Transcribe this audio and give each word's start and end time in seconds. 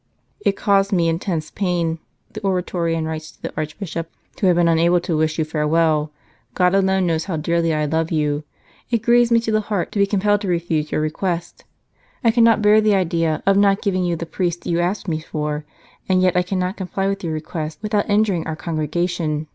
"It 0.47 0.55
caused 0.57 0.91
me 0.91 1.07
intense 1.07 1.51
pain," 1.51 1.99
the 2.33 2.41
Oratorian 2.43 3.05
writes 3.05 3.29
to 3.33 3.39
the 3.43 3.53
Archbishop," 3.55 4.09
to 4.37 4.47
have 4.47 4.55
been 4.55 4.67
unable 4.67 4.99
to 4.99 5.15
wish 5.15 5.37
you 5.37 5.45
farewell. 5.45 6.11
God 6.55 6.73
alone 6.73 7.05
knows 7.05 7.25
how 7.25 7.37
dearly 7.37 7.71
I 7.71 7.85
love 7.85 8.11
you! 8.11 8.43
It 8.89 9.03
grieves 9.03 9.31
me 9.31 9.39
to 9.41 9.51
the 9.51 9.61
heart 9.69 9.91
to 9.91 9.99
be 9.99 10.07
compelled 10.07 10.41
to 10.41 10.47
refuse 10.47 10.91
your 10.91 11.01
request; 11.01 11.65
I 12.23 12.31
cannot 12.31 12.63
bear 12.63 12.81
the 12.81 12.95
idea 12.95 13.43
of 13.45 13.57
not 13.57 13.83
giving 13.83 14.03
you 14.03 14.15
the 14.15 14.25
priests 14.25 14.65
you 14.65 14.79
ask 14.79 15.07
me 15.07 15.19
for, 15.19 15.65
and 16.09 16.19
yet 16.19 16.35
I 16.35 16.41
cannot 16.41 16.77
comply 16.77 17.05
with 17.07 17.23
your 17.23 17.33
request 17.33 17.77
without 17.83 18.09
injuring 18.09 18.47
our 18.47 18.55
Congregation. 18.55 19.45